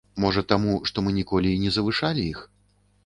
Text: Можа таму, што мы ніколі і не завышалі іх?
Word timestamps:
Можа 0.23 0.43
таму, 0.53 0.77
што 0.91 0.97
мы 1.07 1.13
ніколі 1.19 1.53
і 1.57 1.61
не 1.67 1.77
завышалі 1.77 2.27
іх? 2.33 2.41